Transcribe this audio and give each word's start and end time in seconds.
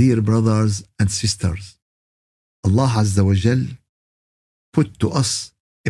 dear 0.00 0.20
brothers 0.30 0.74
and 1.00 1.08
sisters, 1.10 1.64
Allah 2.66 2.90
Azza 3.00 3.22
wa 3.28 3.34
Jal 3.42 3.62
put 4.72 4.88
to 5.00 5.08
us 5.22 5.30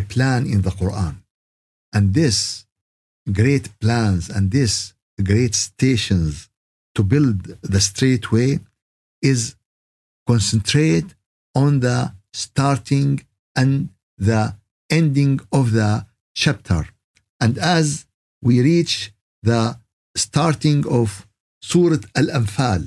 a 0.01 0.03
plan 0.13 0.41
in 0.53 0.59
the 0.65 0.73
Quran. 0.79 1.15
And 1.95 2.05
this 2.19 2.65
great 3.39 3.65
plans 3.83 4.23
and 4.35 4.45
this 4.57 4.73
great 5.31 5.53
stations 5.67 6.49
to 6.95 7.01
build 7.11 7.37
the 7.73 7.81
straight 7.89 8.25
way 8.35 8.51
is 9.21 9.41
concentrate 10.31 11.09
on 11.63 11.71
the 11.87 11.99
starting 12.45 13.11
and 13.61 13.71
the 14.29 14.43
ending 14.99 15.35
of 15.59 15.65
the 15.79 15.91
chapter. 16.43 16.81
And 17.43 17.53
as 17.79 18.07
we 18.47 18.55
reach 18.71 18.95
the 19.51 19.63
starting 20.15 20.81
of 20.99 21.27
Surah 21.69 22.05
Al-Anfal, 22.21 22.81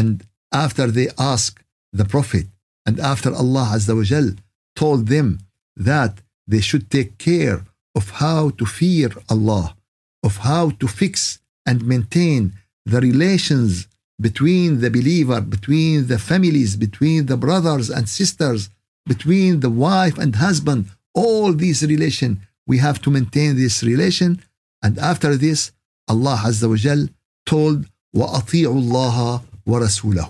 and 0.00 0.12
after 0.51 0.87
they 0.87 1.09
ask 1.17 1.63
the 1.93 2.05
Prophet, 2.05 2.47
and 2.85 2.99
after 2.99 3.33
Allah 3.33 3.71
Azza 3.75 3.95
wa 3.95 4.03
Jal 4.03 4.29
told 4.75 5.07
them 5.07 5.39
that 5.75 6.21
they 6.47 6.61
should 6.61 6.89
take 6.89 7.17
care 7.17 7.65
of 7.95 8.09
how 8.23 8.49
to 8.51 8.65
fear 8.65 9.09
Allah, 9.29 9.75
of 10.23 10.37
how 10.37 10.71
to 10.81 10.87
fix 10.87 11.39
and 11.65 11.85
maintain 11.85 12.53
the 12.85 12.99
relations 12.99 13.87
between 14.19 14.81
the 14.81 14.89
believer, 14.89 15.41
between 15.41 16.07
the 16.07 16.19
families, 16.19 16.75
between 16.75 17.25
the 17.25 17.37
brothers 17.37 17.89
and 17.89 18.07
sisters, 18.07 18.69
between 19.05 19.59
the 19.59 19.69
wife 19.69 20.17
and 20.17 20.35
husband, 20.35 20.85
all 21.13 21.53
these 21.53 21.81
relation, 21.83 22.41
we 22.67 22.77
have 22.77 23.01
to 23.01 23.09
maintain 23.09 23.55
this 23.55 23.83
relation. 23.83 24.41
And 24.83 24.97
after 24.99 25.35
this, 25.35 25.71
Allah 26.07 26.39
Azza 26.45 26.69
wa 26.69 26.75
Jal 26.75 27.09
told, 27.45 27.87
وَأَطِيعُوا 28.15 28.81
اللَّهَ 28.83 29.43
وَرَسُولَهُ 29.67 30.29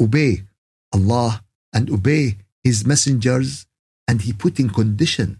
Obey 0.00 0.44
Allah 0.92 1.42
and 1.72 1.90
obey 1.90 2.36
His 2.62 2.86
messengers. 2.86 3.66
And 4.08 4.22
He 4.22 4.32
put 4.32 4.58
in 4.58 4.70
condition 4.70 5.38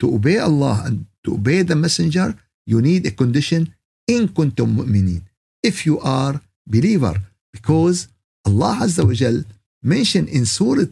to 0.00 0.14
obey 0.14 0.38
Allah 0.38 0.82
and 0.84 1.06
to 1.24 1.34
obey 1.34 1.62
the 1.62 1.76
messenger, 1.76 2.34
you 2.66 2.80
need 2.80 3.06
a 3.06 3.10
condition 3.10 3.74
in 4.08 4.28
kuntum 4.28 4.74
mu'minin. 4.74 5.22
If 5.62 5.86
you 5.86 6.00
are 6.00 6.40
believer, 6.66 7.20
because 7.52 8.08
Allah 8.46 8.80
Azza 8.82 9.04
wa 9.06 9.12
Jal 9.12 9.44
mentioned 9.82 10.28
in 10.28 10.46
Surah 10.46 10.90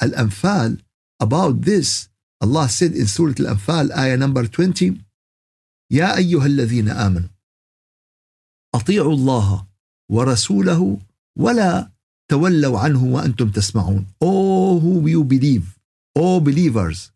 Al-Anfal 0.00 0.80
about 1.20 1.62
this. 1.62 2.08
Allah 2.40 2.68
said 2.68 2.92
in 2.94 3.06
Surah 3.06 3.34
Al-Anfal, 3.38 3.90
ayah 3.96 4.16
number 4.16 4.46
20, 4.46 5.04
يا 5.90 6.16
أيها 6.16 6.46
الذين 6.46 6.88
آمنوا 6.88 7.28
أطيعوا 8.74 9.12
الله 9.12 9.66
ورسوله 10.10 10.98
ولا 11.38 11.90
تولوا 12.33 12.79
عنه 12.79 13.03
وأنتم 13.03 13.51
تسمعون. 13.51 14.05
Oh 14.19 14.79
who 14.79 15.07
you 15.07 15.23
believe, 15.23 15.77
all 16.15 16.39
believers, 16.41 17.11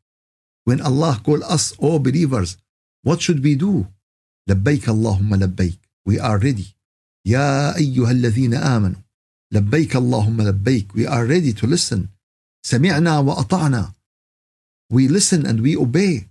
when 0.66 0.80
Allah 0.80 1.20
call 1.26 1.44
us 1.44 1.74
all 1.80 1.98
believers, 1.98 2.58
what 3.04 3.20
should 3.22 3.44
we 3.44 3.56
do? 3.56 3.88
لبيك 4.50 4.90
اللهم 4.90 5.36
لبيك. 5.36 5.80
We 6.10 6.20
are 6.20 6.38
ready. 6.38 6.76
يا 7.26 7.76
أيها 7.78 8.12
الذين 8.12 8.54
آمنوا 8.54 9.02
لبيك 9.54 9.96
اللهم 9.96 10.42
لبيك. 10.42 10.92
We 10.94 11.08
are 11.08 11.26
ready 11.26 11.54
to 11.54 11.68
listen. 11.68 12.10
سمعنا 12.66 13.20
وأطعنا. 13.20 13.94
We 14.94 15.08
listen 15.08 15.46
and 15.46 15.62
we 15.62 15.76
obey. 15.76 16.28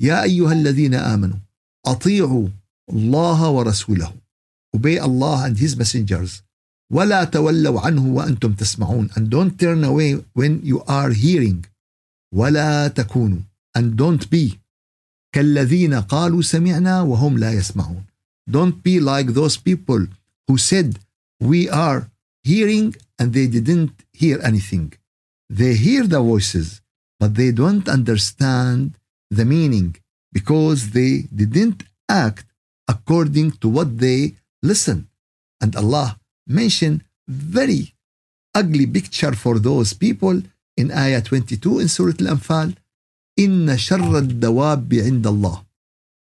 يا 0.00 0.22
أيها 0.22 0.52
الذين 0.52 0.94
آمنوا 0.94 1.38
أطيعوا 1.86 2.48
الله 2.90 3.50
ورسوله. 3.50 4.14
Obey 4.76 4.98
Allah 4.98 5.44
and 5.46 5.58
His 5.58 5.76
messengers. 5.76 6.42
ولا 6.91 7.23
تولوا 7.23 7.81
عنه 7.81 8.07
وأنتم 8.07 8.53
تسمعون. 8.53 9.09
And 9.15 9.29
don't 9.29 9.59
turn 9.59 9.83
away 9.83 10.23
when 10.33 10.61
you 10.63 10.83
are 10.87 11.11
hearing. 11.11 11.65
ولا 12.35 12.87
تكونوا. 12.87 13.41
And 13.77 13.97
don't 13.97 14.29
be 14.29 14.59
كالذين 15.35 15.93
قالوا 15.93 16.41
سمعنا 16.41 17.01
وهم 17.01 17.37
لا 17.37 17.51
يسمعون. 17.53 18.05
Don't 18.49 18.83
be 18.83 18.99
like 18.99 19.27
those 19.27 19.57
people 19.57 20.07
who 20.47 20.57
said 20.57 20.99
we 21.39 21.69
are 21.69 22.09
hearing 22.43 22.95
and 23.19 23.33
they 23.33 23.47
didn't 23.47 23.93
hear 24.11 24.39
anything. 24.43 24.93
They 25.49 25.73
hear 25.75 26.03
the 26.07 26.21
voices, 26.21 26.81
but 27.19 27.35
they 27.35 27.51
don't 27.51 27.87
understand 27.87 28.95
the 29.29 29.45
meaning 29.45 29.95
because 30.31 30.91
they 30.91 31.13
didn't 31.41 31.83
act 32.09 32.45
according 32.87 33.51
to 33.61 33.67
what 33.69 33.89
they 33.99 34.35
listen. 34.61 35.07
And 35.61 35.75
Allah 35.75 36.16
mentioned 36.47 37.03
very 37.27 37.93
ugly 38.55 38.85
picture 38.87 39.33
for 39.33 39.59
those 39.59 39.93
people 39.93 40.41
in 40.77 40.91
ayah 40.91 41.21
22 41.21 41.79
in 41.79 41.87
Surah 41.87 42.13
Al-Anfal. 42.19 42.75
إن 43.39 43.77
شر 43.77 44.17
الدواب 44.17 44.93
عند 44.93 45.27
الله. 45.27 45.65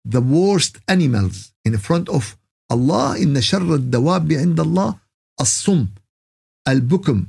The 0.06 0.22
worst 0.22 0.78
animals 0.88 1.54
in 1.66 1.78
front 1.78 2.10
of 2.10 2.38
Allah 2.70 3.16
إن 3.18 3.42
شر 3.42 3.76
الدواب 3.76 4.32
عند 4.34 4.60
الله 4.60 4.96
الصم 5.42 5.88
البكم 6.68 7.26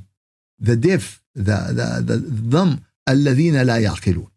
the 0.61 0.75
deaf 0.75 1.21
the 1.35 1.57
the 1.73 2.01
the 2.01 2.17
them 2.51 2.79
الذين 3.09 3.61
لا 3.61 3.77
يعقلون 3.77 4.27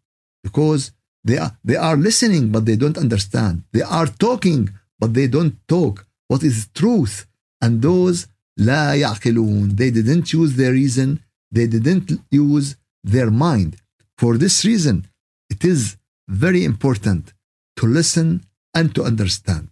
because 0.43 0.91
they 1.23 1.37
are 1.37 1.51
they 1.63 1.75
are 1.75 1.97
listening 1.97 2.51
but 2.51 2.65
they 2.65 2.75
don't 2.75 2.97
understand 2.97 3.63
they 3.71 3.81
are 3.81 4.07
talking 4.07 4.69
but 4.99 5.13
they 5.13 5.27
don't 5.27 5.55
talk 5.67 6.05
what 6.27 6.43
is 6.43 6.67
truth 6.73 7.25
and 7.61 7.81
those 7.81 8.27
لا 8.57 8.93
يعقلون 8.93 9.75
they 9.75 9.91
didn't 9.91 10.33
use 10.33 10.55
their 10.55 10.73
reason 10.73 11.19
they 11.55 11.67
didn't 11.67 12.09
use 12.31 12.75
their 13.03 13.31
mind 13.31 13.75
for 14.17 14.37
this 14.37 14.65
reason 14.65 15.07
it 15.49 15.63
is 15.63 15.97
very 16.27 16.63
important 16.63 17.33
to 17.77 17.85
listen 17.87 18.45
and 18.77 18.93
to 18.95 19.01
understand 19.03 19.69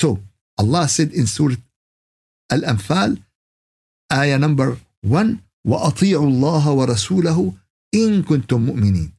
so 0.00 0.08
Allah 0.60 0.88
said 0.88 1.10
in 1.12 1.26
Surah 1.26 1.60
Al-Anfal 2.50 3.12
ayah 4.12 4.38
number 4.38 4.78
1 5.02 5.38
وأطيعوا 5.66 6.26
الله 6.26 6.70
ورسوله 6.72 7.52
إن 7.94 8.22
كنتم 8.22 8.60
مؤمنين 8.66 9.12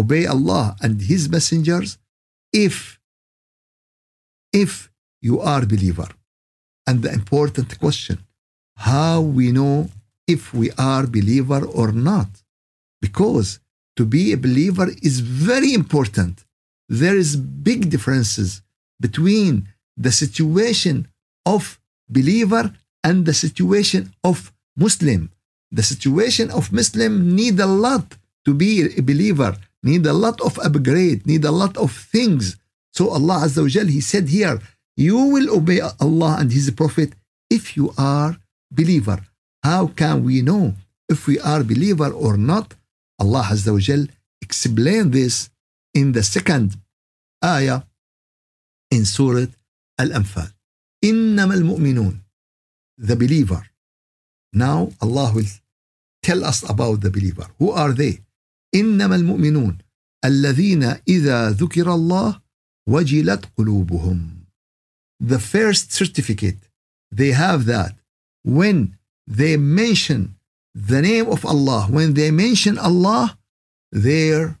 obey 0.00 0.26
Allah 0.26 0.76
and 0.82 1.00
his 1.02 1.28
messengers 1.28 1.98
if 2.52 2.98
if 4.52 4.90
you 5.22 5.40
are 5.40 5.64
believer 5.66 6.08
and 6.86 7.02
the 7.02 7.12
important 7.12 7.78
question 7.78 8.18
how 8.79 9.19
we 9.19 9.51
know 9.51 9.89
if 10.25 10.53
we 10.53 10.71
are 10.77 11.05
believer 11.05 11.65
or 11.65 11.91
not. 11.91 12.29
Because 13.01 13.59
to 13.97 14.05
be 14.05 14.31
a 14.31 14.37
believer 14.37 14.87
is 15.01 15.19
very 15.19 15.73
important. 15.73 16.45
There 16.87 17.17
is 17.17 17.35
big 17.35 17.89
differences 17.89 18.61
between 18.99 19.67
the 19.97 20.13
situation 20.23 21.07
of 21.45 21.79
believer 22.09 22.65
and 23.03 23.25
the 23.25 23.33
situation 23.33 24.13
of 24.23 24.51
muslim. 24.77 25.21
The 25.77 25.83
situation 25.83 26.47
of 26.49 26.71
muslim 26.71 27.13
need 27.35 27.59
a 27.59 27.71
lot 27.87 28.05
to 28.45 28.53
be 28.53 28.71
a 28.97 29.03
believer 29.11 29.53
need 29.83 30.05
a 30.05 30.13
lot 30.25 30.37
of 30.47 30.57
upgrade 30.67 31.27
need 31.27 31.43
a 31.45 31.51
lot 31.51 31.75
of 31.77 31.91
things. 32.15 32.43
So 32.97 33.03
allah 33.17 33.37
azza 33.45 33.61
wa 33.61 33.85
he 33.97 34.01
said 34.01 34.25
here 34.37 34.57
you 34.95 35.17
will 35.33 35.49
obey 35.59 35.79
allah 36.05 36.33
and 36.39 36.49
his 36.51 36.71
prophet 36.71 37.09
if 37.49 37.63
you 37.77 37.93
are 37.97 38.31
believer 38.70 39.20
how 39.62 39.86
can 40.00 40.24
we 40.24 40.42
know 40.42 40.74
if 41.08 41.26
we 41.28 41.36
are 41.40 41.62
believer 41.72 42.10
or 42.24 42.36
not 42.36 42.74
allah 43.22 43.44
azza 43.54 43.72
wa 43.72 43.78
Jal 43.88 44.04
explained 44.46 45.12
this 45.12 45.50
in 45.94 46.12
the 46.12 46.22
second 46.22 46.68
ayah 47.44 47.80
in 48.90 49.04
surah 49.04 49.46
al-anfal 49.98 50.48
إنما 51.04 51.54
المؤمنون 51.54 52.20
the 52.98 53.16
believer 53.16 53.62
now 54.54 54.92
Allah 55.00 55.32
will 55.34 55.50
tell 56.22 56.44
us 56.44 56.62
about 56.68 57.00
the 57.00 57.10
believer 57.10 57.46
who 57.58 57.70
are 57.70 57.92
they 57.92 58.20
إنما 58.74 59.16
المؤمنون 59.16 59.78
الذين 60.24 60.82
إذا 61.08 61.50
ذكر 61.50 61.94
الله 61.94 62.40
وجلت 62.88 63.44
قلوبهم 63.56 64.46
the 65.20 65.38
first 65.38 65.92
certificate 65.92 66.58
they 67.14 67.32
have 67.32 67.66
that 67.66 67.94
when 68.43 68.97
they 69.27 69.57
mention 69.57 70.35
the 70.73 71.01
name 71.01 71.27
of 71.27 71.45
Allah 71.45 71.87
when 71.89 72.13
they 72.13 72.31
mention 72.31 72.77
Allah 72.77 73.37
their 73.91 74.59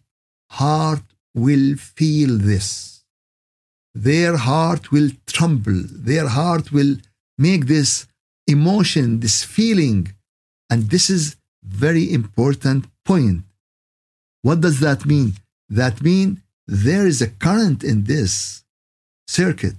heart 0.49 1.03
will 1.33 1.75
feel 1.75 2.37
this. 2.37 3.03
Their 3.93 4.37
heart 4.37 4.91
will 4.91 5.09
tremble. 5.25 5.81
Their 5.91 6.27
heart 6.27 6.71
will 6.71 6.97
make 7.37 7.65
this 7.67 8.07
emotion 8.47 9.19
this 9.19 9.43
feeling. 9.43 10.13
And 10.69 10.89
this 10.89 11.09
is 11.09 11.35
very 11.63 12.11
important 12.13 12.85
point. 13.05 13.43
What 14.41 14.61
does 14.61 14.79
that 14.79 15.05
mean? 15.05 15.33
That 15.69 16.01
mean 16.01 16.41
there 16.67 17.05
is 17.05 17.21
a 17.21 17.27
current 17.27 17.83
in 17.83 18.03
this 18.03 18.63
circuit. 19.27 19.75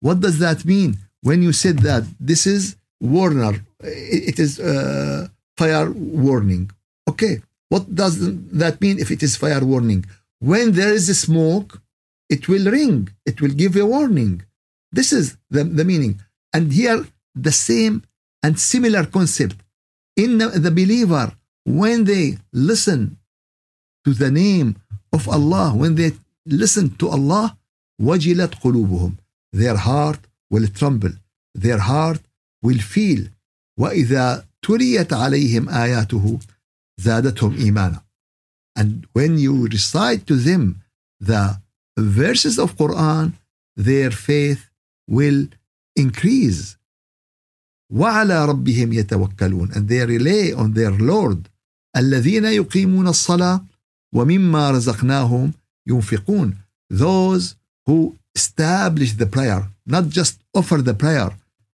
What 0.00 0.20
does 0.20 0.38
that 0.38 0.64
mean? 0.64 0.98
When 1.22 1.42
you 1.42 1.52
said 1.52 1.78
that 1.80 2.04
this 2.18 2.46
is 2.46 2.76
warner. 3.01 3.53
It 3.81 4.39
is 4.39 4.59
uh, 4.59 5.27
fire 5.57 5.91
warning. 5.91 6.71
Okay, 7.09 7.41
what 7.69 7.83
does 7.93 8.15
that 8.63 8.81
mean 8.81 8.99
if 8.99 9.11
it 9.11 9.21
is 9.23 9.35
fire 9.35 9.63
warning? 9.63 10.05
When 10.39 10.73
there 10.73 10.93
is 10.93 11.09
a 11.09 11.15
smoke, 11.15 11.81
it 12.29 12.47
will 12.47 12.69
ring. 12.71 13.09
It 13.25 13.41
will 13.41 13.55
give 13.61 13.75
a 13.75 13.85
warning. 13.85 14.43
This 14.91 15.11
is 15.11 15.37
the, 15.49 15.63
the 15.63 15.85
meaning. 15.85 16.19
And 16.53 16.71
here, 16.71 17.05
the 17.35 17.51
same 17.51 18.03
and 18.43 18.59
similar 18.59 19.05
concept. 19.05 19.57
In 20.15 20.37
the, 20.39 20.47
the 20.47 20.71
believer, 20.71 21.31
when 21.65 22.05
they 22.05 22.37
listen 22.53 23.17
to 24.05 24.13
the 24.13 24.31
name 24.31 24.77
of 25.11 25.27
Allah, 25.27 25.73
when 25.75 25.95
they 25.95 26.11
listen 26.45 26.95
to 26.97 27.09
Allah, 27.09 27.57
wajilat 28.01 28.61
قلوبهم. 28.61 29.17
Their 29.53 29.77
heart 29.77 30.19
will 30.49 30.67
tremble. 30.67 31.11
Their 31.53 31.79
heart 31.79 32.21
feel. 32.70 33.30
وإذا 33.78 34.46
تليت 34.62 35.12
عليهم 35.12 35.68
آياته 35.68 36.38
زادتهم 37.00 37.56
إيمانا. 37.56 38.02
And 38.78 39.06
when 39.12 39.38
you 39.38 39.66
recite 39.66 40.26
to 40.26 40.36
them 40.36 40.82
the 41.20 41.60
verses 41.98 42.58
of 42.58 42.76
Quran, 42.76 43.32
their 43.76 44.10
faith 44.10 44.70
will 45.08 45.48
increase. 45.96 46.76
وعلى 47.92 48.46
ربهم 48.46 48.92
يتوكلون 48.92 49.72
and 49.72 49.88
they 49.88 50.04
rely 50.06 50.52
on 50.56 50.72
their 50.72 50.90
Lord 50.90 51.48
الذين 51.96 52.44
يقيمون 52.44 53.08
الصلاة 53.08 53.64
ومما 54.14 54.70
رزقناهم 54.70 55.52
ينفقون 55.86 56.56
those 56.90 57.54
who 57.86 58.16
establish 58.34 59.12
the 59.12 59.26
prayer 59.26 59.68
not 59.86 60.08
just 60.08 60.38
offer 60.54 60.78
the 60.78 60.94
prayer 60.94 61.30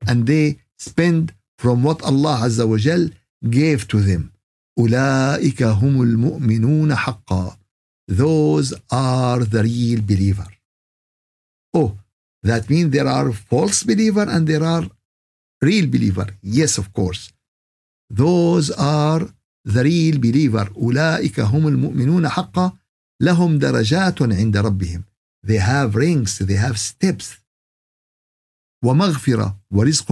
and 0.06 0.26
they 0.26 0.56
spend 0.77 1.33
from 1.61 1.77
what 1.83 1.99
Allah 2.09 2.38
Azza 2.47 2.65
wa 2.71 2.77
Jal 2.77 3.03
gave 3.49 3.88
to 3.88 3.97
them 4.01 4.31
أولئك 4.79 5.63
هم 5.63 6.01
المؤمنون 6.01 6.95
حقا 6.95 7.57
those 8.11 8.73
are 8.91 9.39
the 9.45 9.63
real 9.63 10.01
believer 10.01 10.49
oh 11.77 11.97
that 12.43 12.69
means 12.69 12.91
there 12.91 13.07
are 13.07 13.31
false 13.31 13.83
believer 13.83 14.25
and 14.29 14.47
there 14.47 14.63
are 14.63 14.85
real 15.61 15.88
believer 15.88 16.27
yes 16.41 16.77
of 16.77 16.88
course 16.93 17.31
those 18.09 18.71
are 18.71 19.23
the 19.65 19.83
real 19.83 20.17
believer 20.19 20.69
أولئك 20.77 21.39
هم 21.39 21.67
المؤمنون 21.67 22.29
حقا 22.29 22.77
لهم 23.21 23.57
درجات 23.59 24.21
عند 24.21 24.57
ربهم 24.57 25.03
they 25.47 25.59
have 25.59 25.95
rings 25.95 26.39
they 26.39 26.57
have 26.57 26.77
steps 26.77 27.41
ومغفرة 28.83 29.59
ورزق 29.71 30.11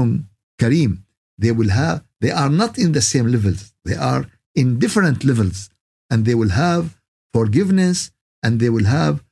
Kareem, 0.60 1.02
they 1.38 1.52
will 1.52 1.70
have, 1.70 2.04
they 2.20 2.30
are 2.30 2.48
not 2.48 2.78
in 2.78 2.92
the 2.92 3.00
same 3.02 3.26
levels. 3.26 3.72
They 3.84 3.96
are 3.96 4.26
in 4.54 4.78
different 4.78 5.24
levels. 5.24 5.70
And 6.10 6.24
they 6.24 6.34
will 6.34 6.50
have 6.50 6.96
forgiveness 7.32 8.10
and 8.42 8.60
they 8.60 8.70
will 8.70 8.84
have 8.84 9.24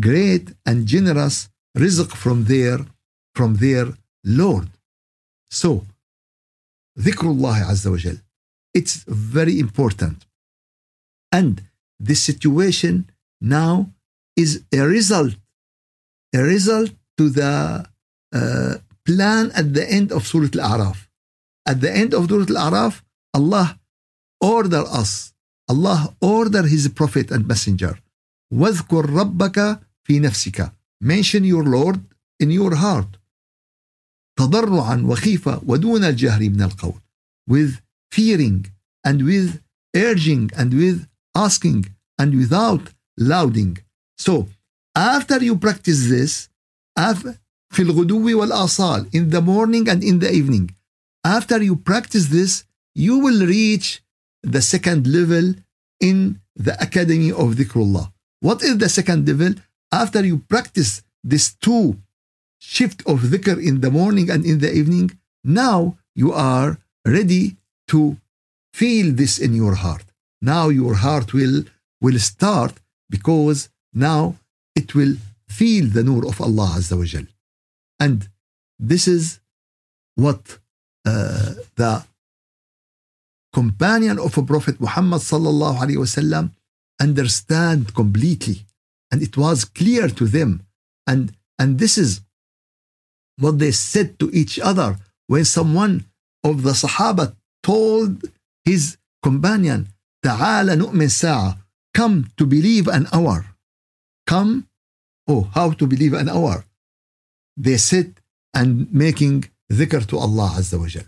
great 0.00 0.52
and 0.64 0.86
generous 0.86 1.48
rizq 1.76 2.10
from 2.22 2.44
their, 2.44 2.78
from 3.34 3.56
their 3.56 3.86
Lord. 4.24 4.68
So, 5.50 5.84
dhikrullah 6.98 7.56
azza 7.72 7.90
wa 7.90 7.96
jal. 7.96 8.16
It's 8.72 9.04
very 9.06 9.58
important. 9.58 10.24
And 11.30 11.62
this 12.00 12.22
situation 12.22 13.10
now 13.40 13.90
is 14.36 14.62
a 14.72 14.80
result, 14.96 15.34
a 16.34 16.42
result 16.42 16.90
to 17.18 17.28
the 17.28 17.86
uh, 18.32 18.74
plan 19.05 19.51
at 19.51 19.73
the 19.73 19.85
end 19.97 20.11
of 20.11 20.27
Surah 20.27 20.53
Al-A'raf 20.55 20.97
at 21.65 21.81
the 21.81 21.91
end 22.01 22.13
of 22.13 22.29
Surah 22.29 22.49
Al-A'raf 22.53 23.01
Allah 23.33 23.79
order 24.41 24.83
us 25.01 25.33
Allah 25.71 26.15
order 26.21 26.63
his 26.63 26.87
prophet 26.89 27.31
and 27.31 27.47
messenger 27.47 27.99
واذكر 28.53 29.09
ربك 29.09 29.79
في 30.03 30.19
نفسك 30.19 30.71
mention 31.03 31.43
your 31.43 31.63
Lord 31.63 31.99
in 32.39 32.51
your 32.51 32.75
heart 32.75 33.19
تضرعا 34.39 34.95
وخيفة 35.05 35.61
ودون 35.65 36.03
الجهر 36.03 36.49
من 36.49 36.61
القول 36.61 37.01
with 37.51 37.81
fearing 38.15 38.65
and 39.07 39.23
with 39.23 39.61
urging 39.95 40.49
and 40.55 40.73
with 40.73 41.07
asking 41.35 41.85
and 42.21 42.33
without 42.35 42.93
louding 43.19 43.77
so 44.17 44.47
after 44.95 45.43
you 45.43 45.55
practice 45.57 46.09
this 46.09 46.49
في 47.73 47.81
الغدو 47.81 48.39
والآصال 48.39 49.09
in 49.13 49.29
the 49.29 49.41
morning 49.41 49.87
and 49.89 50.03
in 50.03 50.19
the 50.19 50.31
evening 50.31 50.69
after 51.25 51.61
you 51.61 51.75
practice 51.75 52.27
this 52.27 52.63
you 52.95 53.17
will 53.19 53.45
reach 53.45 54.01
the 54.43 54.61
second 54.61 55.05
level 55.07 55.53
in 55.99 56.39
the 56.55 56.75
academy 56.81 57.31
of 57.31 57.55
dhikrullah 57.55 58.11
what 58.47 58.59
is 58.63 58.77
the 58.77 58.89
second 58.89 59.27
level 59.27 59.53
after 59.91 60.21
you 60.29 60.37
practice 60.53 60.91
this 61.23 61.45
two 61.65 61.85
shift 62.59 62.99
of 63.11 63.17
dhikr 63.31 63.57
in 63.69 63.75
the 63.81 63.91
morning 63.99 64.27
and 64.33 64.45
in 64.45 64.57
the 64.59 64.71
evening 64.79 65.07
now 65.43 65.79
you 66.15 66.31
are 66.33 66.69
ready 67.05 67.45
to 67.87 68.17
feel 68.73 69.07
this 69.21 69.33
in 69.45 69.53
your 69.53 69.75
heart 69.83 70.05
now 70.53 70.65
your 70.81 70.95
heart 71.05 71.33
will 71.33 71.57
will 72.01 72.19
start 72.19 72.73
because 73.09 73.59
now 73.93 74.35
it 74.75 74.95
will 74.95 75.15
feel 75.47 75.85
the 75.95 76.03
nur 76.03 76.23
of 76.31 76.39
Allah 76.41 76.69
Azza 76.77 76.95
wa 76.97 77.03
Jal. 77.03 77.25
And 77.99 78.29
this 78.79 79.07
is 79.07 79.39
what 80.15 80.59
uh, 81.05 81.53
the 81.75 82.05
companion 83.53 84.19
of 84.19 84.37
a 84.37 84.43
Prophet 84.43 84.79
Muhammad 84.79 85.21
sallallahu 85.21 85.79
alaihi 85.79 85.97
wasallam 85.97 86.51
understand 87.01 87.93
completely, 87.93 88.65
and 89.11 89.21
it 89.21 89.37
was 89.37 89.65
clear 89.65 90.07
to 90.07 90.25
them. 90.27 90.63
And 91.07 91.33
and 91.57 91.79
this 91.79 91.97
is 91.97 92.21
what 93.37 93.59
they 93.59 93.71
said 93.71 94.19
to 94.19 94.29
each 94.31 94.59
other 94.59 94.97
when 95.27 95.45
someone 95.45 96.05
of 96.43 96.63
the 96.63 96.71
Sahaba 96.71 97.35
told 97.63 98.25
his 98.65 98.97
companion, 99.23 99.87
"تعال 100.25 100.67
نؤمن 100.77 101.09
ساعة." 101.09 101.57
Come 101.93 102.29
to 102.37 102.45
believe 102.45 102.87
an 102.87 103.07
hour. 103.11 103.45
Come, 104.27 104.67
oh, 105.27 105.49
how 105.55 105.71
to 105.71 105.87
believe 105.87 106.13
an 106.13 106.29
hour? 106.29 106.65
they 107.56 107.76
sit 107.76 108.20
and 108.52 108.92
making 108.92 109.44
dhikr 109.70 110.06
to 110.06 110.18
Allah 110.18 110.54
Azza 110.58 110.78
wa 110.78 110.86
Jal. 110.86 111.04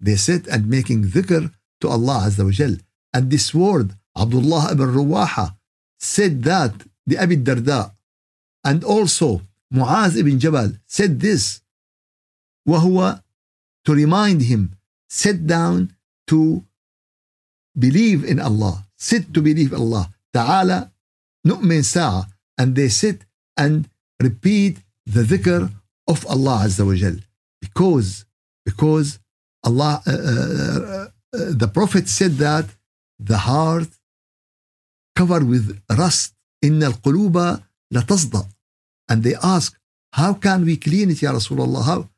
They 0.00 0.16
sit 0.16 0.46
and 0.46 0.68
making 0.68 1.04
dhikr 1.04 1.52
to 1.80 1.88
Allah 1.88 2.26
Azza 2.26 2.44
wa 2.44 2.50
Jal. 2.50 2.76
And 3.12 3.30
this 3.30 3.54
word, 3.54 3.94
Abdullah 4.16 4.72
ibn 4.72 4.88
Rawaha, 4.88 5.56
said 5.98 6.42
that 6.44 6.74
the 7.06 7.18
Abi 7.18 7.36
Darda. 7.36 7.92
And 8.64 8.84
also 8.84 9.42
Muaz 9.72 10.16
ibn 10.16 10.38
Jabal 10.38 10.72
said 10.86 11.20
this. 11.20 11.60
وهو 12.68 13.22
to 13.84 13.94
remind 13.94 14.42
him, 14.42 14.76
sit 15.08 15.46
down 15.46 15.94
to 16.26 16.64
believe 17.78 18.24
in 18.24 18.38
Allah. 18.38 18.84
Sit 18.96 19.32
to 19.32 19.40
believe 19.40 19.72
Allah. 19.72 20.12
Ta'ala 20.34 20.92
nu'min 21.46 21.82
sa'a. 21.82 22.26
And 22.58 22.74
they 22.76 22.88
sit 22.88 23.24
and 23.56 23.88
repeat 24.20 24.78
the 25.07 25.23
dhikr 25.23 25.69
of 26.07 26.25
Allah 26.27 26.57
Azza 26.65 26.85
wa 26.85 26.95
Jal 26.95 27.17
because 27.61 28.25
because 28.65 29.19
Allah 29.63 30.01
uh, 30.05 30.11
uh, 30.11 31.07
uh, 31.33 31.51
the 31.61 31.67
Prophet 31.67 32.07
said 32.09 32.33
that 32.37 32.65
the 33.19 33.37
heart 33.37 33.89
covered 35.15 35.43
with 35.47 35.79
rust 35.89 36.33
إن 36.63 36.83
القلوب 36.83 37.59
لتصدأ 37.93 38.47
and 39.11 39.23
they 39.23 39.35
ask 39.35 39.73
how 40.13 40.33
can 40.33 40.65
we 40.65 40.77
clean 40.77 41.09
it 41.09 41.21
يا 41.23 41.31
رسول 41.31 41.61
الله 41.61 41.83
how 41.85 42.09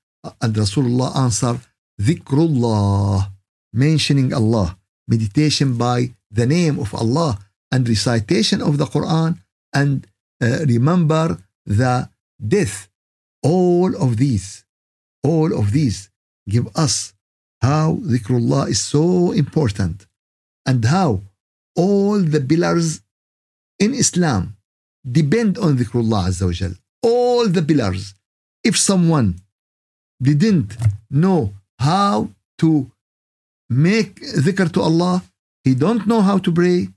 and 0.42 0.56
Rasulullah 0.56 1.16
answered 1.16 1.60
ذكر 2.02 3.32
mentioning 3.74 4.34
Allah 4.34 4.78
meditation 5.08 5.78
by 5.78 6.14
the 6.32 6.46
name 6.46 6.80
of 6.80 6.94
Allah 6.94 7.40
and 7.72 7.88
recitation 7.88 8.62
of 8.62 8.78
the 8.78 8.86
Quran 8.86 9.40
and 9.74 10.08
uh, 10.42 10.66
remember 10.68 11.38
the 11.66 12.10
death. 12.47 12.89
All 13.43 13.97
of 13.97 14.17
these, 14.19 14.65
all 15.23 15.59
of 15.59 15.73
these 15.73 16.11
give 16.49 16.69
us 16.77 17.15
how 17.63 17.99
dhikrullah 18.03 18.69
is 18.69 18.81
so 18.81 19.33
important 19.33 20.07
and 20.67 20.85
how 20.85 21.23
all 21.77 22.19
the 22.21 22.41
pillars 22.41 23.01
in 23.79 23.95
Islam 23.95 24.57
depend 25.11 25.57
on 25.59 25.77
dhikrullah 25.79 26.29
Azza 26.29 26.47
wa 26.47 26.53
Jal. 26.53 26.75
All 27.03 27.49
the 27.49 27.63
pillars. 27.63 28.15
If 28.63 28.77
someone 28.77 29.41
didn't 30.21 30.77
know 31.11 31.55
how 31.79 32.29
to 32.59 32.91
make 33.71 34.21
dhikr 34.21 34.71
to 34.75 34.83
Allah, 34.83 35.23
he 35.65 35.75
don't 35.75 36.07
know 36.07 36.21
how 36.21 36.37
to 36.39 36.53
pray, 36.53 36.89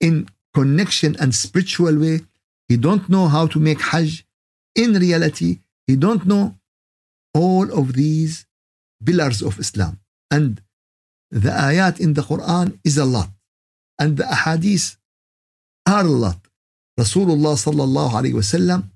in 0.00 0.28
connection 0.54 1.16
and 1.20 1.34
spiritual 1.34 1.96
way. 1.98 2.20
He 2.68 2.76
don't 2.76 3.08
know 3.08 3.28
how 3.28 3.46
to 3.46 3.60
make 3.60 3.80
Hajj 3.80 4.24
In 4.75 4.93
reality, 4.93 5.59
he 5.87 5.95
don't 5.95 6.25
know 6.25 6.55
all 7.33 7.71
of 7.79 7.93
these 7.93 8.45
pillars 9.03 9.41
of 9.41 9.59
Islam. 9.59 9.99
And 10.31 10.61
the 11.31 11.49
ayat 11.49 11.99
in 11.99 12.13
the 12.13 12.21
Quran 12.21 12.79
is 12.83 12.97
a 12.97 13.05
lot. 13.05 13.29
And 13.99 14.17
the 14.17 14.23
ahadith 14.23 14.97
are 15.85 16.05
a 16.05 16.17
lot. 16.25 16.39
Rasulullah 16.99 17.55
sallallahu 17.65 18.11
alayhi 18.19 18.33
wasallam 18.41 18.89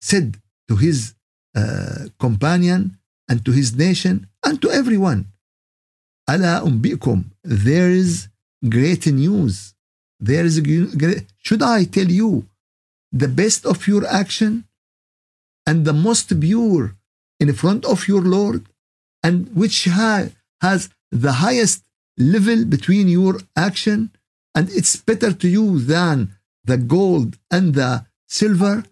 said 0.00 0.38
to 0.68 0.76
his 0.76 1.14
uh, 1.54 2.06
companion 2.18 2.98
and 3.28 3.44
to 3.44 3.50
his 3.52 3.74
nation 3.74 4.28
and 4.44 4.62
to 4.62 4.70
everyone, 4.70 5.26
ألا 6.30 6.62
أنبئكم, 6.66 7.24
there 7.44 7.90
is 7.90 8.28
great 8.68 9.06
news. 9.06 9.74
There 10.18 10.44
is 10.44 10.60
great, 10.60 11.26
should 11.38 11.62
I 11.62 11.84
tell 11.84 12.10
you 12.10 12.46
the 13.11 13.27
best 13.27 13.65
of 13.65 13.87
your 13.87 14.05
action 14.07 14.65
and 15.65 15.85
the 15.85 15.93
most 15.93 16.39
pure 16.39 16.95
in 17.39 17.53
front 17.53 17.85
of 17.85 18.07
your 18.07 18.21
Lord 18.21 18.65
and 19.23 19.53
which 19.55 19.85
ha- 19.85 20.29
has 20.61 20.89
the 21.11 21.33
highest 21.33 21.83
level 22.17 22.65
between 22.65 23.07
your 23.07 23.39
action 23.55 24.11
and 24.55 24.69
it's 24.69 24.95
better 24.95 25.33
to 25.33 25.47
you 25.47 25.79
than 25.79 26.35
the 26.63 26.77
gold 26.77 27.37
and 27.49 27.73
the 27.73 28.05
silver 28.27 28.83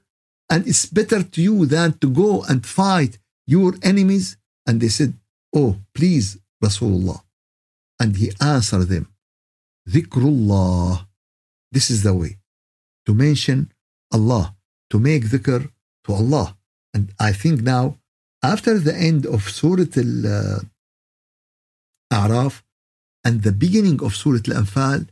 and 0.49 0.67
it's 0.67 0.85
better 0.85 1.21
to 1.23 1.41
you 1.41 1.65
than 1.65 1.93
to 1.99 2.09
go 2.09 2.43
and 2.43 2.65
fight 2.65 3.19
your 3.45 3.75
enemies. 3.83 4.37
And 4.65 4.81
they 4.81 4.87
said 4.87 5.13
oh 5.55 5.77
please 5.93 6.37
rasulullah. 6.63 7.21
And 7.99 8.15
he 8.15 8.31
answered 8.41 8.87
them 8.87 9.07
dhikrullah. 9.87 11.07
This 11.71 11.89
is 11.89 12.03
the 12.03 12.13
way 12.13 12.37
to 13.05 13.13
mention 13.13 13.71
allah 14.16 14.54
to 14.90 14.98
make 14.98 15.24
dhikr 15.32 15.60
to 16.04 16.10
allah 16.20 16.56
and 16.94 17.12
i 17.18 17.32
think 17.32 17.62
now 17.62 17.84
after 18.42 18.78
the 18.78 18.94
end 18.94 19.22
of 19.34 19.40
surah 19.58 19.94
al 20.04 20.64
A'raf 22.12 22.62
and 23.24 23.42
the 23.42 23.52
beginning 23.52 23.98
of 24.02 24.14
Surah 24.14 24.44
Al-Anfal, 24.48 25.08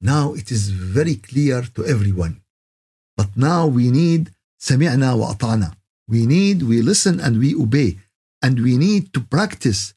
now 0.00 0.34
it 0.34 0.50
is 0.50 0.70
very 0.70 1.16
clear 1.16 1.62
to 1.74 1.84
everyone. 1.84 2.40
But 3.16 3.36
now 3.36 3.66
we 3.66 3.90
need 3.90 4.30
سمعنا 4.60 5.12
وأطعنا. 5.12 5.74
We 6.08 6.26
need, 6.26 6.62
we 6.62 6.82
listen 6.82 7.20
and 7.20 7.38
we 7.38 7.54
obey. 7.54 7.98
And 8.42 8.60
we 8.62 8.76
need 8.76 9.12
to 9.14 9.20
practice 9.20 9.94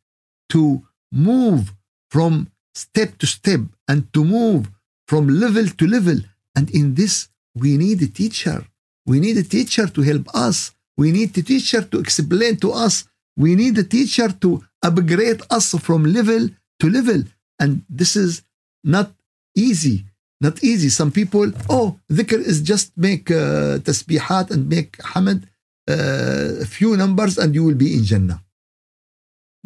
to 0.50 0.84
move 1.12 1.74
from 2.10 2.50
step 2.74 3.18
to 3.20 3.28
step 3.28 3.62
and 3.88 4.12
to 4.14 4.26
move 4.26 4.72
from 5.08 5.28
level 5.28 5.68
to 5.68 5.88
level. 5.88 6.20
And 6.56 6.70
in 6.72 6.96
this, 6.96 7.30
we 7.55 7.77
need 7.77 8.03
a 8.03 8.09
teacher. 8.09 8.67
We 9.07 9.21
need 9.21 9.37
a 9.39 9.43
teacher 9.43 9.87
to 9.87 10.03
help 10.03 10.29
us. 10.35 10.73
We 10.97 11.13
need 11.13 11.37
a 11.37 11.43
teacher 11.43 11.83
to 11.83 11.99
explain 11.99 12.57
to 12.59 12.73
us. 12.73 13.05
We 13.37 13.55
need 13.55 13.77
a 13.79 13.85
teacher 13.85 14.29
to 14.29 14.65
upgrade 14.83 15.43
us 15.51 15.75
from 15.81 16.05
level 16.05 16.49
to 16.81 16.91
level. 16.91 17.25
And 17.59 17.85
this 17.89 18.17
is 18.17 18.43
not 18.83 19.13
easy. 19.55 20.05
Not 20.41 20.63
easy. 20.63 20.89
Some 20.89 21.11
people, 21.11 21.53
oh, 21.69 21.99
dhikr 22.11 22.39
is 22.39 22.61
just 22.61 22.97
make 22.97 23.31
uh, 23.31 23.79
tasbihat 23.79 24.51
and 24.51 24.69
make 24.69 24.99
hamad, 24.99 25.45
uh, 25.89 26.61
a 26.61 26.67
few 26.67 26.97
numbers 26.97 27.39
and 27.39 27.55
you 27.55 27.65
will 27.65 27.75
be 27.75 27.95
in 27.97 28.05
Jannah. 28.05 28.43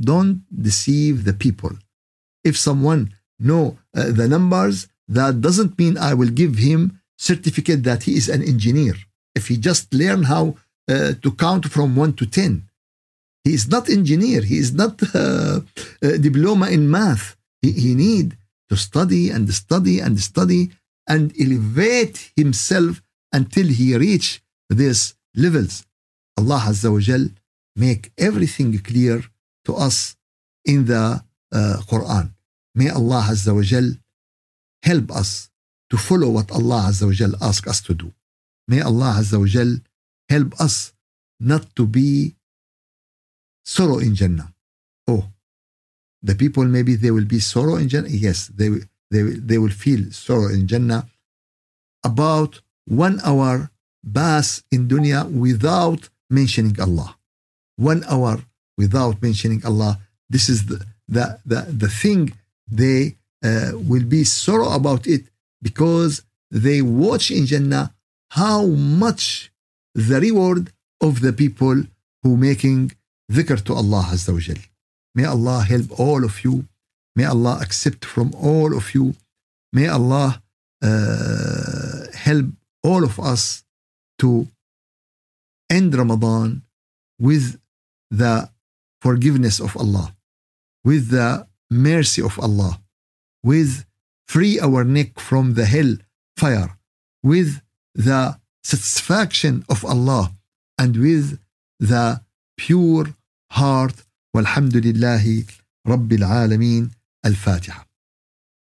Don't 0.00 0.44
deceive 0.54 1.24
the 1.24 1.32
people. 1.32 1.72
If 2.44 2.56
someone 2.56 3.14
know 3.38 3.78
uh, 3.96 4.12
the 4.12 4.28
numbers, 4.28 4.88
that 5.08 5.40
doesn't 5.40 5.78
mean 5.78 5.96
I 5.98 6.14
will 6.14 6.28
give 6.28 6.56
him 6.58 6.97
certificate 7.18 7.82
that 7.82 8.04
he 8.04 8.12
is 8.16 8.28
an 8.28 8.42
engineer. 8.42 8.94
If 9.34 9.48
he 9.48 9.56
just 9.56 9.92
learn 9.92 10.22
how 10.24 10.56
uh, 10.88 11.12
to 11.22 11.32
count 11.32 11.66
from 11.70 11.96
1 11.96 12.14
to 12.14 12.26
10, 12.26 12.62
he 13.44 13.54
is 13.54 13.68
not 13.68 13.88
engineer. 13.88 14.42
He 14.42 14.58
is 14.58 14.72
not 14.72 15.02
uh, 15.14 15.60
diploma 16.00 16.68
in 16.68 16.90
math. 16.90 17.36
He, 17.62 17.72
he 17.72 17.94
need 17.94 18.36
to 18.68 18.76
study 18.76 19.30
and 19.30 19.52
study 19.52 20.00
and 20.00 20.20
study 20.20 20.70
and 21.08 21.32
elevate 21.40 22.30
himself 22.36 23.02
until 23.32 23.66
he 23.66 23.96
reach 23.96 24.42
these 24.70 25.14
levels. 25.34 25.84
Allah 26.38 26.60
Azza 26.70 26.92
wa 26.92 27.00
Jal 27.00 27.24
make 27.76 28.12
everything 28.18 28.78
clear 28.78 29.24
to 29.64 29.74
us 29.74 30.16
in 30.64 30.84
the 30.84 31.22
uh, 31.52 31.76
Quran. 31.90 32.32
May 32.74 32.90
Allah 32.90 33.22
Azza 33.32 33.54
wa 33.54 33.62
Jal 33.62 33.88
help 34.82 35.10
us 35.10 35.50
to 35.90 35.96
follow 35.96 36.28
what 36.30 36.50
Allah 36.50 36.88
Azza 36.88 37.06
wa 37.06 37.12
Jal 37.12 37.34
ask 37.40 37.66
us 37.66 37.80
to 37.82 37.94
do. 37.94 38.12
May 38.66 38.80
Allah 38.80 39.16
Azza 39.20 39.38
wa 39.38 39.46
Jal 39.46 39.76
help 40.28 40.60
us 40.60 40.92
not 41.40 41.74
to 41.76 41.86
be 41.86 42.34
sorrow 43.64 43.98
in 43.98 44.14
Jannah. 44.14 44.52
Oh, 45.06 45.24
the 46.22 46.34
people 46.34 46.64
maybe 46.64 46.96
they 46.96 47.10
will 47.10 47.24
be 47.24 47.40
sorrow 47.40 47.76
in 47.76 47.88
Jannah. 47.88 48.08
Yes, 48.08 48.48
they 48.48 48.70
they 49.10 49.22
they 49.22 49.58
will 49.58 49.70
feel 49.84 50.10
sorrow 50.10 50.48
in 50.48 50.66
Jannah. 50.66 51.06
About 52.04 52.60
one 52.86 53.20
hour 53.24 53.70
pass 54.14 54.62
in 54.70 54.88
dunya 54.88 55.30
without 55.30 56.08
mentioning 56.30 56.78
Allah. 56.80 57.16
One 57.76 58.04
hour 58.08 58.44
without 58.76 59.22
mentioning 59.22 59.64
Allah. 59.64 59.98
This 60.28 60.48
is 60.48 60.66
the 60.66 60.84
the 61.08 61.40
the, 61.46 61.60
the 61.68 61.88
thing 61.88 62.32
they 62.70 63.16
uh, 63.42 63.72
will 63.74 64.04
be 64.04 64.24
sorrow 64.24 64.70
about 64.72 65.06
it 65.06 65.24
because 65.62 66.22
they 66.50 66.80
watch 66.82 67.30
in 67.30 67.46
Jannah 67.46 67.94
how 68.30 68.66
much 68.66 69.50
the 69.94 70.20
reward 70.20 70.72
of 71.00 71.20
the 71.20 71.32
people 71.32 71.82
who 72.22 72.36
making 72.36 72.92
dhikr 73.30 73.62
to 73.64 73.74
Allah 73.74 74.02
Azza 74.12 74.32
wa 74.32 74.40
Jal. 74.40 74.56
May 75.14 75.24
Allah 75.24 75.62
help 75.62 75.98
all 75.98 76.24
of 76.24 76.44
you. 76.44 76.66
May 77.16 77.24
Allah 77.24 77.58
accept 77.60 78.04
from 78.04 78.32
all 78.34 78.76
of 78.76 78.94
you. 78.94 79.14
May 79.72 79.88
Allah 79.88 80.42
uh, 80.82 82.06
help 82.14 82.46
all 82.82 83.04
of 83.04 83.18
us 83.18 83.64
to 84.20 84.48
end 85.70 85.94
Ramadan 85.94 86.62
with 87.18 87.58
the 88.10 88.48
forgiveness 89.00 89.60
of 89.60 89.76
Allah, 89.76 90.14
with 90.84 91.10
the 91.10 91.46
mercy 91.70 92.22
of 92.22 92.38
Allah, 92.38 92.80
with 93.42 93.84
free 94.32 94.54
our 94.60 94.84
neck 94.84 95.18
from 95.28 95.54
the 95.54 95.66
hell 95.74 95.92
fire, 96.36 96.70
with 97.22 97.50
the 97.94 98.38
satisfaction 98.62 99.64
of 99.68 99.84
Allah, 99.84 100.24
and 100.78 100.96
with 100.96 101.38
the 101.80 102.20
pure 102.56 103.06
heart. 103.52 103.94
والحمد 104.36 104.76
لله 104.76 105.44
رب 105.86 106.12
العالمين 106.12 106.90
الفاتحة 107.26 107.88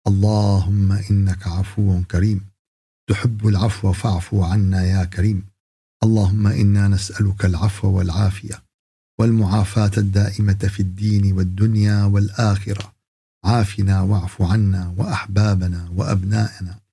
اللهم 0.08 0.92
إنك 0.92 1.48
عفو 1.48 2.04
كريم 2.12 2.46
تحب 3.10 3.48
العفو 3.48 3.92
فاعفو 3.92 4.44
عنا 4.44 4.86
يا 4.86 5.04
كريم 5.04 5.48
اللهم 6.04 6.48
إنا 6.48 6.88
نسألك 6.88 7.46
العفو 7.46 7.98
والعافية 7.98 8.64
والمعافاة 9.20 9.92
الدائمة 9.98 10.54
في 10.54 10.80
الدين 10.80 11.34
والدنيا 11.34 12.04
والآخرة 12.04 12.94
عافنا 13.44 14.02
واعف 14.02 14.42
عنا 14.42 14.94
وأحبابنا 14.98 15.90
وأبنائنا. 15.96 16.87